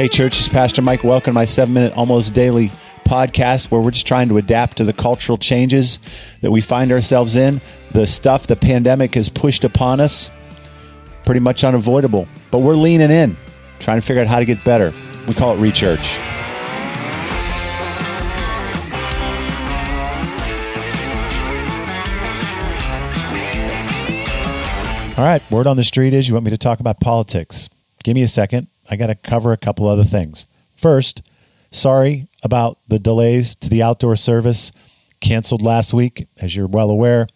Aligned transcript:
Hey, 0.00 0.08
church, 0.08 0.38
it's 0.38 0.48
Pastor 0.48 0.80
Mike. 0.80 1.04
Welcome 1.04 1.32
to 1.32 1.34
my 1.34 1.44
seven 1.44 1.74
minute, 1.74 1.92
almost 1.92 2.32
daily 2.32 2.70
podcast 3.04 3.70
where 3.70 3.82
we're 3.82 3.90
just 3.90 4.06
trying 4.06 4.30
to 4.30 4.38
adapt 4.38 4.78
to 4.78 4.84
the 4.84 4.94
cultural 4.94 5.36
changes 5.36 5.98
that 6.40 6.50
we 6.50 6.62
find 6.62 6.90
ourselves 6.90 7.36
in. 7.36 7.60
The 7.90 8.06
stuff 8.06 8.46
the 8.46 8.56
pandemic 8.56 9.14
has 9.16 9.28
pushed 9.28 9.62
upon 9.62 10.00
us, 10.00 10.30
pretty 11.26 11.40
much 11.40 11.64
unavoidable. 11.64 12.26
But 12.50 12.60
we're 12.60 12.76
leaning 12.76 13.10
in, 13.10 13.36
trying 13.78 14.00
to 14.00 14.06
figure 14.06 14.22
out 14.22 14.28
how 14.28 14.38
to 14.38 14.46
get 14.46 14.64
better. 14.64 14.94
We 15.28 15.34
call 15.34 15.54
it 15.54 15.58
Rechurch. 15.58 16.39
All 25.20 25.26
right, 25.26 25.42
word 25.50 25.66
on 25.66 25.76
the 25.76 25.84
street 25.84 26.14
is 26.14 26.28
you 26.28 26.34
want 26.34 26.46
me 26.46 26.50
to 26.50 26.56
talk 26.56 26.80
about 26.80 26.98
politics. 26.98 27.68
Give 28.04 28.14
me 28.14 28.22
a 28.22 28.26
second. 28.26 28.68
I 28.88 28.96
got 28.96 29.08
to 29.08 29.14
cover 29.14 29.52
a 29.52 29.58
couple 29.58 29.86
other 29.86 30.02
things. 30.02 30.46
First, 30.74 31.20
sorry 31.70 32.26
about 32.42 32.78
the 32.88 32.98
delays 32.98 33.54
to 33.56 33.68
the 33.68 33.82
outdoor 33.82 34.16
service 34.16 34.72
canceled 35.20 35.60
last 35.60 35.92
week. 35.92 36.26
As 36.38 36.56
you're 36.56 36.66
well 36.66 36.88
aware, 36.88 37.26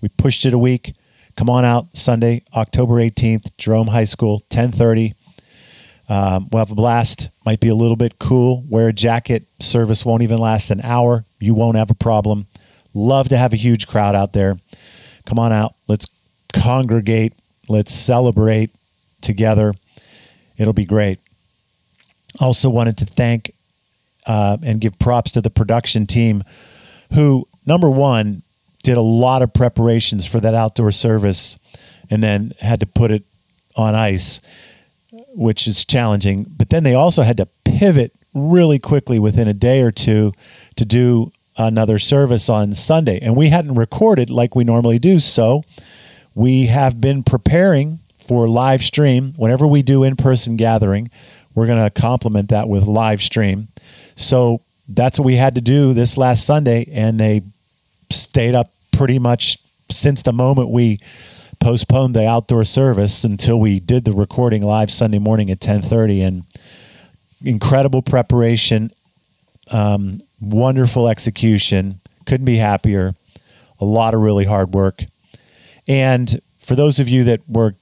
we 0.00 0.08
pushed 0.08 0.46
it 0.46 0.54
a 0.54 0.58
week. 0.58 0.94
Come 1.36 1.50
on 1.50 1.64
out 1.64 1.88
Sunday, 1.94 2.44
October 2.54 2.94
18th, 2.94 3.56
Jerome 3.58 3.88
High 3.88 4.04
School, 4.04 4.34
1030. 4.52 5.12
Um, 6.08 6.48
we'll 6.52 6.60
have 6.60 6.70
a 6.70 6.76
blast. 6.76 7.28
Might 7.44 7.58
be 7.58 7.70
a 7.70 7.74
little 7.74 7.96
bit 7.96 8.20
cool. 8.20 8.62
Wear 8.68 8.86
a 8.86 8.92
jacket. 8.92 9.48
Service 9.58 10.04
won't 10.04 10.22
even 10.22 10.38
last 10.38 10.70
an 10.70 10.80
hour. 10.82 11.24
You 11.40 11.54
won't 11.54 11.76
have 11.76 11.90
a 11.90 11.94
problem. 11.94 12.46
Love 12.94 13.30
to 13.30 13.36
have 13.36 13.52
a 13.52 13.56
huge 13.56 13.88
crowd 13.88 14.14
out 14.14 14.32
there. 14.32 14.58
Come 15.26 15.40
on 15.40 15.50
out. 15.50 15.74
Let's 15.88 16.06
congregate. 16.52 17.32
Let's 17.68 17.94
celebrate 17.94 18.70
together. 19.20 19.74
It'll 20.56 20.72
be 20.72 20.84
great. 20.84 21.18
Also, 22.40 22.70
wanted 22.70 22.98
to 22.98 23.04
thank 23.04 23.52
uh, 24.26 24.56
and 24.62 24.80
give 24.80 24.98
props 24.98 25.32
to 25.32 25.40
the 25.40 25.50
production 25.50 26.06
team 26.06 26.42
who, 27.12 27.46
number 27.66 27.90
one, 27.90 28.42
did 28.82 28.96
a 28.96 29.02
lot 29.02 29.42
of 29.42 29.52
preparations 29.52 30.26
for 30.26 30.40
that 30.40 30.54
outdoor 30.54 30.92
service 30.92 31.58
and 32.10 32.22
then 32.22 32.52
had 32.60 32.80
to 32.80 32.86
put 32.86 33.10
it 33.10 33.22
on 33.76 33.94
ice, 33.94 34.40
which 35.34 35.66
is 35.66 35.84
challenging. 35.84 36.44
But 36.44 36.70
then 36.70 36.82
they 36.84 36.94
also 36.94 37.22
had 37.22 37.36
to 37.36 37.46
pivot 37.64 38.12
really 38.34 38.78
quickly 38.78 39.18
within 39.18 39.48
a 39.48 39.52
day 39.52 39.82
or 39.82 39.90
two 39.90 40.32
to 40.76 40.84
do 40.84 41.32
another 41.56 41.98
service 41.98 42.48
on 42.48 42.74
Sunday. 42.74 43.18
And 43.20 43.36
we 43.36 43.48
hadn't 43.48 43.74
recorded 43.74 44.30
like 44.30 44.54
we 44.54 44.64
normally 44.64 44.98
do. 44.98 45.20
So 45.20 45.64
we 46.34 46.66
have 46.66 47.00
been 47.00 47.22
preparing 47.22 48.00
for 48.26 48.48
live 48.48 48.82
stream. 48.82 49.32
Whenever 49.36 49.66
we 49.66 49.82
do 49.82 50.04
in 50.04 50.16
person 50.16 50.56
gathering, 50.56 51.10
we're 51.54 51.66
going 51.66 51.82
to 51.82 51.90
complement 51.90 52.48
that 52.50 52.68
with 52.68 52.84
live 52.84 53.22
stream. 53.22 53.68
So 54.16 54.62
that's 54.88 55.18
what 55.18 55.26
we 55.26 55.36
had 55.36 55.54
to 55.56 55.60
do 55.60 55.92
this 55.92 56.16
last 56.16 56.46
Sunday, 56.46 56.88
and 56.92 57.18
they 57.18 57.42
stayed 58.10 58.54
up 58.54 58.72
pretty 58.92 59.18
much 59.18 59.58
since 59.90 60.22
the 60.22 60.32
moment 60.32 60.70
we 60.70 61.00
postponed 61.60 62.14
the 62.14 62.26
outdoor 62.26 62.64
service 62.64 63.24
until 63.24 63.58
we 63.60 63.78
did 63.78 64.04
the 64.04 64.12
recording 64.12 64.62
live 64.62 64.90
Sunday 64.90 65.18
morning 65.18 65.50
at 65.50 65.60
10:30 65.60 66.22
and 66.22 66.44
incredible 67.44 68.02
preparation 68.02 68.90
um, 69.70 70.20
wonderful 70.40 71.08
execution 71.08 72.00
couldn't 72.26 72.46
be 72.46 72.56
happier 72.56 73.14
a 73.80 73.84
lot 73.84 74.12
of 74.12 74.20
really 74.20 74.44
hard 74.44 74.74
work 74.74 75.04
and 75.88 76.40
for 76.58 76.74
those 76.74 77.00
of 77.00 77.08
you 77.08 77.24
that 77.24 77.40
were 77.48 77.74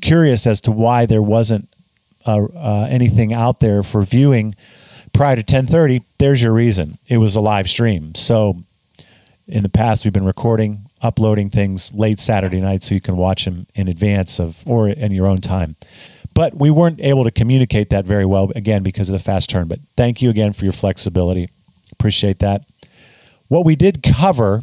curious 0.00 0.46
as 0.46 0.60
to 0.62 0.70
why 0.70 1.06
there 1.06 1.22
wasn't 1.22 1.68
uh, 2.26 2.44
uh, 2.54 2.86
anything 2.88 3.32
out 3.32 3.60
there 3.60 3.82
for 3.82 4.02
viewing 4.02 4.54
prior 5.12 5.36
to 5.36 5.42
10:30, 5.42 6.02
there's 6.18 6.42
your 6.42 6.52
reason. 6.52 6.98
It 7.08 7.18
was 7.18 7.34
a 7.34 7.40
live 7.40 7.68
stream. 7.68 8.14
So 8.14 8.62
in 9.48 9.62
the 9.62 9.68
past, 9.68 10.04
we've 10.04 10.12
been 10.12 10.24
recording, 10.26 10.86
uploading 11.02 11.50
things 11.50 11.92
late 11.92 12.20
Saturday 12.20 12.60
night, 12.60 12.82
so 12.82 12.94
you 12.94 13.00
can 13.00 13.16
watch 13.16 13.44
them 13.44 13.66
in 13.74 13.88
advance 13.88 14.38
of 14.38 14.62
or 14.66 14.88
in 14.88 15.12
your 15.12 15.26
own 15.26 15.40
time. 15.40 15.76
But 16.34 16.54
we 16.54 16.70
weren't 16.70 17.00
able 17.00 17.24
to 17.24 17.30
communicate 17.30 17.90
that 17.90 18.04
very 18.04 18.26
well 18.26 18.52
again 18.54 18.82
because 18.82 19.08
of 19.08 19.14
the 19.14 19.24
fast 19.24 19.48
turn. 19.48 19.68
But 19.68 19.80
thank 19.96 20.20
you 20.20 20.28
again 20.28 20.52
for 20.52 20.64
your 20.64 20.72
flexibility. 20.72 21.48
Appreciate 21.92 22.40
that. 22.40 22.66
What 23.48 23.64
we 23.64 23.74
did 23.74 24.02
cover 24.02 24.62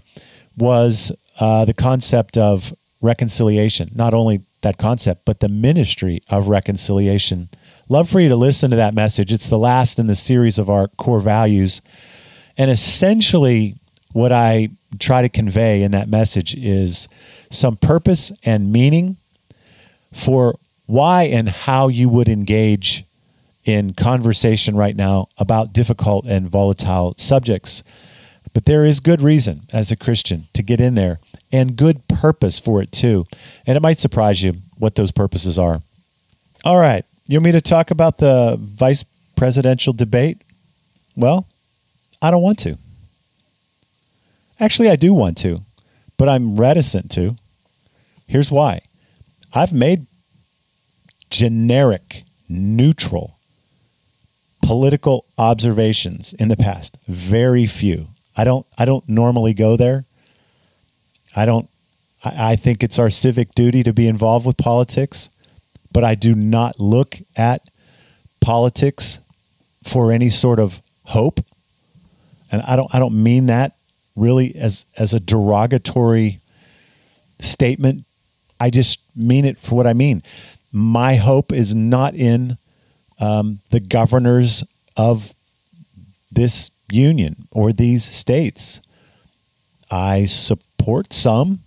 was 0.58 1.12
uh, 1.40 1.66
the 1.66 1.74
concept 1.74 2.38
of 2.38 2.74
reconciliation. 3.02 3.92
Not 3.94 4.14
only 4.14 4.42
that 4.62 4.78
concept, 4.78 5.26
but 5.26 5.40
the 5.40 5.50
ministry 5.50 6.22
of 6.30 6.48
reconciliation. 6.48 7.50
Love 7.90 8.10
for 8.10 8.20
you 8.20 8.30
to 8.30 8.36
listen 8.36 8.70
to 8.72 8.78
that 8.78 8.94
message. 8.94 9.32
It's 9.32 9.50
the 9.50 9.58
last 9.58 10.00
in 10.00 10.08
the 10.08 10.16
series 10.16 10.58
of 10.58 10.70
our 10.70 10.88
core 10.88 11.20
values. 11.20 11.82
And 12.58 12.72
essentially, 12.72 13.76
what 14.14 14.32
I 14.32 14.70
try 15.00 15.22
to 15.22 15.30
convey 15.30 15.84
in 15.84 15.92
that 15.92 16.08
message 16.08 16.56
is 16.56 17.08
some 17.50 17.78
purpose 17.78 18.32
and 18.46 18.72
meaning 18.72 19.18
for 20.14 20.58
why 20.86 21.24
and 21.24 21.50
how 21.50 21.88
you 21.88 22.10
would 22.10 22.30
engage 22.30 23.04
in 23.66 23.94
conversation 23.94 24.76
right 24.76 24.96
now 24.96 25.28
about 25.38 25.74
difficult 25.74 26.26
and 26.26 26.50
volatile 26.50 27.16
subjects. 27.18 27.84
But 28.54 28.66
there 28.66 28.86
is 28.86 29.00
good 29.00 29.22
reason 29.22 29.62
as 29.74 29.92
a 29.92 29.96
Christian 29.96 30.48
to 30.54 30.62
get 30.62 30.80
in 30.80 30.96
there 30.96 31.20
and 31.52 31.76
good 31.76 32.08
purpose 32.08 32.60
for 32.60 32.82
it 32.82 32.92
too. 32.92 33.26
And 33.66 33.76
it 33.76 33.82
might 33.82 34.00
surprise 34.00 34.44
you 34.44 34.56
what 34.78 34.96
those 34.96 35.12
purposes 35.12 35.58
are. 35.58 35.82
All 36.64 36.78
right. 36.78 37.04
You 37.28 37.38
want 37.38 37.46
me 37.46 37.52
to 37.54 37.62
talk 37.62 37.92
about 37.92 38.18
the 38.18 38.58
vice 38.60 39.04
presidential 39.36 39.94
debate? 39.94 40.44
Well, 41.16 41.48
I 42.22 42.32
don't 42.32 42.44
want 42.44 42.60
to. 42.60 42.78
Actually, 44.60 44.90
I 44.90 44.96
do 44.96 45.14
want 45.14 45.38
to, 45.40 45.62
but 46.18 46.30
I'm 46.30 46.56
reticent 46.56 47.12
to. 47.12 47.36
Here's 48.28 48.52
why 48.52 48.82
I've 49.54 49.74
made 49.74 50.06
generic, 51.30 52.24
neutral 52.48 53.38
political 54.62 55.26
observations 55.38 56.34
in 56.34 56.48
the 56.48 56.58
past. 56.58 56.98
Very 57.08 57.66
few. 57.66 58.08
I 58.36 58.44
don't 58.44 58.66
I 58.78 58.86
don't 58.86 59.08
normally 59.08 59.54
go 59.54 59.78
there. 59.78 60.06
I 61.36 61.46
don't 61.46 61.70
I, 62.24 62.52
I 62.52 62.56
think 62.56 62.84
it's 62.84 63.00
our 63.00 63.10
civic 63.10 63.54
duty 63.56 63.84
to 63.84 63.94
be 63.94 64.08
involved 64.08 64.46
with 64.46 64.58
politics, 64.58 65.30
but 65.92 66.04
I 66.04 66.16
do 66.16 66.36
not 66.36 66.80
look 66.80 67.18
at 67.36 67.62
politics 68.42 69.20
for 69.84 70.12
any 70.12 70.30
sort 70.30 70.60
of 70.60 70.82
hope. 71.04 71.40
And 72.52 72.62
I 72.64 72.76
don't 72.76 72.94
I 72.94 73.00
don't 73.00 73.22
mean 73.22 73.48
that 73.48 73.76
really 74.16 74.56
as 74.56 74.86
as 74.98 75.14
a 75.14 75.20
derogatory 75.20 76.40
statement. 77.40 78.06
I 78.60 78.70
just 78.70 79.00
mean 79.16 79.46
it 79.46 79.58
for 79.58 79.76
what 79.76 79.88
I 79.88 79.94
mean. 79.94 80.24
My 80.72 81.16
hope 81.16 81.52
is 81.52 81.76
not 81.76 82.16
in 82.16 82.58
um, 83.20 83.60
the 83.70 83.80
governors 83.80 84.64
of 84.98 85.34
this 86.32 86.72
union 86.94 87.48
or 87.52 87.74
these 87.74 88.04
states. 88.04 88.82
I 89.90 90.26
support 90.26 91.14
some. 91.14 91.60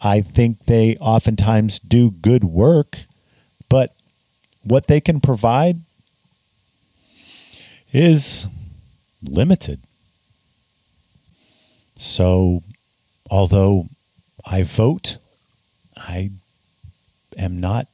I 0.00 0.20
think 0.20 0.66
they 0.66 0.96
oftentimes 0.96 1.78
do 1.78 2.10
good 2.10 2.44
work, 2.44 2.98
but 3.68 3.94
what 4.62 4.86
they 4.86 5.00
can 5.00 5.20
provide 5.20 5.80
is 7.92 8.46
limited. 9.22 9.80
So, 11.96 12.62
although 13.30 13.88
I 14.46 14.62
vote, 14.62 15.18
I 15.96 16.30
am 17.36 17.60
not 17.60 17.88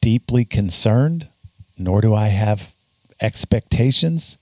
deeply 0.00 0.44
concerned, 0.44 1.28
nor 1.76 2.00
do 2.00 2.14
I 2.14 2.28
have 2.28 2.74
expectations 3.20 4.38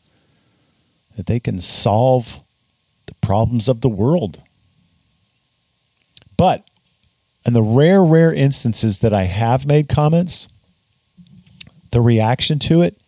that 1.18 1.26
they 1.26 1.40
can 1.40 1.58
solve 1.58 2.40
the 3.06 3.14
problems 3.14 3.68
of 3.68 3.80
the 3.80 3.88
world. 3.88 4.40
But 6.36 6.62
in 7.44 7.54
the 7.54 7.62
rare, 7.62 8.04
rare 8.04 8.32
instances 8.32 9.00
that 9.00 9.12
I 9.12 9.24
have 9.24 9.66
made 9.66 9.88
comments, 9.88 10.46
the 11.90 12.00
reaction 12.00 12.60
to 12.60 12.82
it 12.82 13.00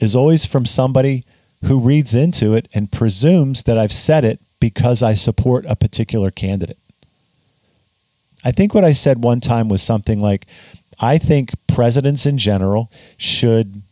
is 0.00 0.16
always 0.16 0.46
from 0.46 0.66
somebody 0.66 1.24
who 1.64 1.78
reads 1.78 2.12
into 2.12 2.54
it 2.54 2.66
and 2.74 2.90
presumes 2.90 3.62
that 3.62 3.78
I've 3.78 3.92
said 3.92 4.24
it 4.24 4.40
because 4.58 5.00
I 5.00 5.14
support 5.14 5.64
a 5.68 5.76
particular 5.76 6.32
candidate. 6.32 6.78
I 8.44 8.50
think 8.50 8.74
what 8.74 8.84
I 8.84 8.90
said 8.90 9.22
one 9.22 9.40
time 9.40 9.68
was 9.68 9.80
something 9.80 10.18
like 10.18 10.44
I 10.98 11.18
think 11.18 11.52
presidents 11.68 12.26
in 12.26 12.36
general 12.36 12.90
should 13.16 13.82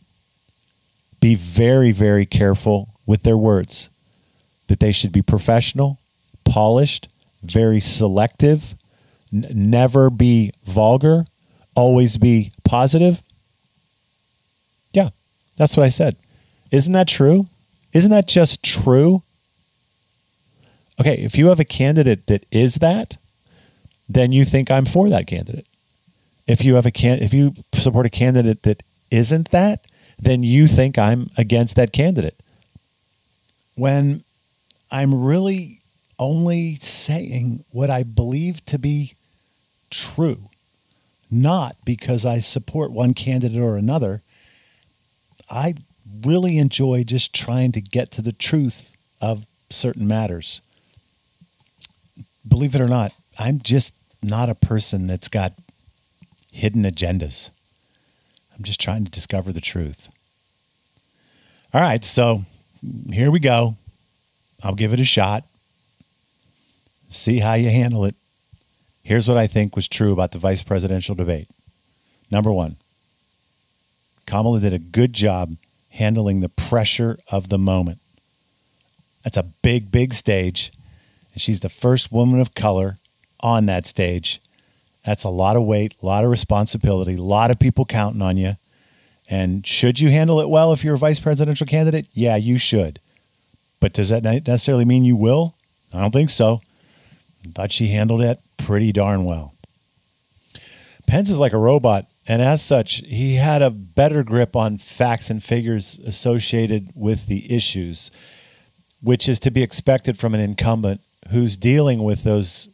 be 1.21 1.35
very, 1.35 1.93
very 1.93 2.25
careful 2.25 2.89
with 3.07 3.23
their 3.23 3.37
words, 3.37 3.89
that 4.67 4.79
they 4.79 4.91
should 4.91 5.11
be 5.11 5.23
professional, 5.23 5.97
polished, 6.45 7.07
very 7.41 7.79
selective, 7.79 8.75
N- 9.33 9.47
never 9.51 10.09
be 10.09 10.51
vulgar, 10.65 11.25
always 11.75 12.17
be 12.17 12.51
positive. 12.63 13.21
Yeah, 14.93 15.09
that's 15.57 15.75
what 15.75 15.83
I 15.83 15.89
said. 15.89 16.15
Isn't 16.71 16.93
that 16.93 17.07
true? 17.07 17.47
Isn't 17.93 18.11
that 18.11 18.27
just 18.27 18.63
true? 18.63 19.23
Okay, 20.99 21.15
if 21.15 21.37
you 21.37 21.47
have 21.47 21.59
a 21.59 21.65
candidate 21.65 22.27
that 22.27 22.45
is 22.51 22.75
that, 22.75 23.17
then 24.09 24.31
you 24.31 24.45
think 24.45 24.71
I'm 24.71 24.85
for 24.85 25.09
that 25.09 25.27
candidate. 25.27 25.67
If 26.47 26.63
you 26.63 26.75
have 26.75 26.85
a 26.85 26.91
can 26.91 27.19
if 27.19 27.33
you 27.33 27.53
support 27.73 28.05
a 28.05 28.09
candidate 28.09 28.63
that 28.63 28.81
isn't 29.11 29.51
that, 29.51 29.85
then 30.17 30.43
you 30.43 30.67
think 30.67 30.97
I'm 30.97 31.29
against 31.37 31.75
that 31.75 31.91
candidate. 31.91 32.41
When 33.77 34.23
I'm 34.91 35.23
really 35.23 35.81
only 36.19 36.75
saying 36.75 37.63
what 37.71 37.89
I 37.89 38.03
believe 38.03 38.65
to 38.65 38.79
be 38.79 39.13
true, 39.89 40.49
not 41.29 41.75
because 41.85 42.25
I 42.25 42.39
support 42.39 42.91
one 42.91 43.13
candidate 43.13 43.61
or 43.61 43.77
another. 43.77 44.21
I 45.49 45.75
really 46.25 46.57
enjoy 46.57 47.03
just 47.03 47.35
trying 47.35 47.71
to 47.73 47.81
get 47.81 48.11
to 48.11 48.21
the 48.21 48.31
truth 48.31 48.95
of 49.21 49.45
certain 49.69 50.07
matters. 50.07 50.61
Believe 52.47 52.75
it 52.75 52.81
or 52.81 52.87
not, 52.87 53.13
I'm 53.37 53.59
just 53.59 53.93
not 54.23 54.49
a 54.49 54.55
person 54.55 55.07
that's 55.07 55.27
got 55.27 55.53
hidden 56.51 56.83
agendas. 56.83 57.51
I'm 58.55 58.63
just 58.63 58.79
trying 58.79 59.05
to 59.05 59.11
discover 59.11 59.51
the 59.51 59.61
truth. 59.61 60.09
All 61.73 61.81
right, 61.81 62.03
so 62.03 62.43
here 63.11 63.31
we 63.31 63.39
go. 63.39 63.75
I'll 64.63 64.75
give 64.75 64.93
it 64.93 64.99
a 64.99 65.05
shot. 65.05 65.43
See 67.09 67.39
how 67.39 67.53
you 67.53 67.69
handle 67.69 68.05
it. 68.05 68.15
Here's 69.03 69.27
what 69.27 69.37
I 69.37 69.47
think 69.47 69.75
was 69.75 69.87
true 69.87 70.11
about 70.11 70.31
the 70.31 70.39
vice 70.39 70.61
presidential 70.61 71.15
debate. 71.15 71.47
Number 72.29 72.51
one, 72.51 72.75
Kamala 74.25 74.59
did 74.59 74.73
a 74.73 74.79
good 74.79 75.13
job 75.13 75.55
handling 75.91 76.41
the 76.41 76.49
pressure 76.49 77.17
of 77.31 77.49
the 77.49 77.57
moment. 77.57 77.99
That's 79.23 79.37
a 79.37 79.43
big, 79.43 79.91
big 79.91 80.13
stage. 80.13 80.71
And 81.33 81.41
she's 81.41 81.61
the 81.61 81.69
first 81.69 82.11
woman 82.11 82.41
of 82.41 82.53
color 82.53 82.97
on 83.39 83.65
that 83.67 83.85
stage. 83.85 84.41
That's 85.05 85.23
a 85.23 85.29
lot 85.29 85.55
of 85.55 85.63
weight, 85.63 85.95
a 86.01 86.05
lot 86.05 86.25
of 86.25 86.29
responsibility, 86.29 87.15
a 87.15 87.21
lot 87.21 87.49
of 87.49 87.59
people 87.59 87.85
counting 87.85 88.21
on 88.21 88.35
you. 88.35 88.57
And 89.29 89.65
should 89.67 89.99
you 89.99 90.09
handle 90.09 90.39
it 90.39 90.49
well 90.49 90.71
if 90.71 90.83
you're 90.83 90.95
a 90.95 90.99
vice 90.99 91.19
presidential 91.19 91.67
candidate? 91.67 92.07
Yeah, 92.13 92.37
you 92.37 92.57
should. 92.57 92.99
But 93.79 93.93
does 93.93 94.09
that 94.09 94.23
necessarily 94.23 94.85
mean 94.85 95.03
you 95.03 95.15
will? 95.15 95.55
I 95.93 96.01
don't 96.01 96.11
think 96.11 96.29
so. 96.29 96.61
I 97.45 97.51
thought 97.51 97.71
she 97.71 97.87
handled 97.87 98.21
it 98.21 98.39
pretty 98.57 98.91
darn 98.91 99.23
well. 99.25 99.53
Pence 101.07 101.29
is 101.29 101.37
like 101.37 101.53
a 101.53 101.57
robot, 101.57 102.05
and 102.27 102.41
as 102.41 102.61
such, 102.61 102.95
he 103.05 103.35
had 103.35 103.61
a 103.61 103.69
better 103.69 104.23
grip 104.23 104.55
on 104.55 104.77
facts 104.77 105.29
and 105.29 105.41
figures 105.41 105.99
associated 106.05 106.89
with 106.95 107.27
the 107.27 107.53
issues, 107.53 108.11
which 109.01 109.29
is 109.29 109.39
to 109.39 109.51
be 109.51 109.63
expected 109.63 110.17
from 110.17 110.33
an 110.33 110.41
incumbent 110.41 111.01
who's 111.29 111.55
dealing 111.55 112.03
with 112.03 112.23
those 112.23 112.69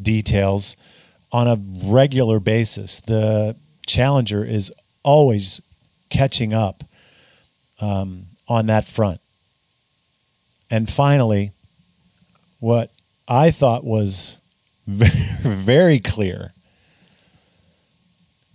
details 0.00 0.76
on 1.32 1.48
a 1.48 1.58
regular 1.90 2.38
basis. 2.38 3.00
The 3.00 3.56
challenger 3.86 4.44
is 4.44 4.72
always 5.02 5.60
catching 6.08 6.52
up 6.52 6.84
um, 7.80 8.26
on 8.48 8.66
that 8.66 8.84
front. 8.84 9.20
And 10.70 10.88
finally, 10.88 11.52
what 12.58 12.90
I 13.26 13.50
thought 13.50 13.84
was 13.84 14.38
very, 14.86 15.10
very 15.42 15.98
clear 15.98 16.52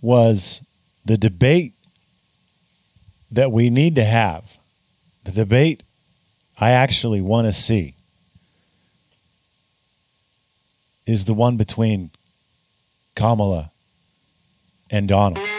was 0.00 0.64
the 1.04 1.16
debate 1.16 1.72
that 3.30 3.50
we 3.50 3.70
need 3.70 3.96
to 3.96 4.04
have, 4.04 4.58
the 5.24 5.32
debate 5.32 5.82
I 6.58 6.70
actually 6.70 7.20
want 7.20 7.46
to 7.46 7.52
see, 7.52 7.94
is 11.06 11.24
the 11.24 11.34
one 11.34 11.56
between 11.56 12.10
Kamala 13.14 13.70
and 14.90 15.08
Donald. 15.08 15.55